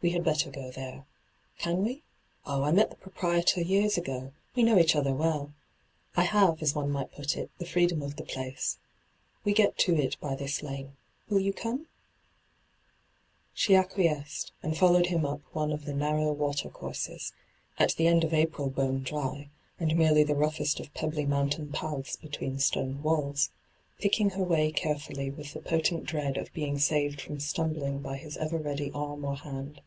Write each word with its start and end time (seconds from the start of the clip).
'We 0.02 0.12
had 0.12 0.24
better 0.24 0.48
go 0.50 0.70
there. 0.70 1.04
Can 1.58 1.84
we? 1.84 2.02
Oh, 2.46 2.62
I 2.62 2.70
met 2.72 2.88
the 2.88 2.96
proprietor 2.96 3.60
years 3.60 3.98
ago; 3.98 4.32
we 4.54 4.62
know 4.62 4.78
each 4.78 4.96
other 4.96 5.12
well. 5.12 5.52
I 6.16 6.22
have, 6.22 6.62
as 6.62 6.74
one 6.74 6.90
might 6.90 7.12
put 7.12 7.36
it, 7.36 7.50
the 7.58 7.66
freedom 7.66 8.00
of 8.00 8.16
the 8.16 8.22
place. 8.24 8.78
We 9.44 9.52
get 9.52 9.76
to 9.80 9.94
it 9.94 10.18
by 10.18 10.36
thia 10.36 10.48
lane. 10.62 10.96
Will 11.28 11.40
you 11.40 11.52
come 11.52 11.80
V 11.80 11.86
She 13.52 13.74
acquiesced, 13.76 14.52
and 14.62 14.74
followed 14.74 15.08
him 15.08 15.26
up 15.26 15.42
one 15.52 15.70
of 15.70 15.84
the 15.84 15.92
narrow 15.92 16.32
water 16.32 16.70
courses— 16.70 17.34
at 17.78 17.90
the 17.90 18.06
end 18.08 18.24
of 18.24 18.32
April 18.32 18.70
bone 18.70 19.02
dry, 19.02 19.50
and 19.78 19.94
merely 19.98 20.24
the 20.24 20.34
roughest 20.34 20.80
of 20.80 20.94
pebbly 20.94 21.26
mountain 21.26 21.70
paths 21.72 22.16
between 22.16 22.58
stone 22.58 23.02
walls— 23.02 23.50
picking 24.00 24.30
her 24.30 24.44
way 24.44 24.72
carefully 24.72 25.28
with 25.30 25.52
the 25.52 25.60
potent 25.60 26.06
dread 26.06 26.38
of 26.38 26.50
being 26.54 26.78
saved 26.78 27.20
from 27.20 27.38
stumbling 27.38 27.98
by 28.00 28.16
his 28.16 28.38
ever 28.38 28.56
ready 28.56 28.90
arm 28.94 29.26
or 29.26 29.36
hand. 29.36 29.82